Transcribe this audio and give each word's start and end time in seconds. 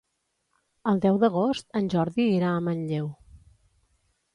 El 0.93 1.01
deu 1.03 1.21
d'agost 1.25 1.79
en 1.83 1.93
Jordi 1.95 2.29
irà 2.41 2.51
a 2.59 2.67
Manlleu. 2.71 3.15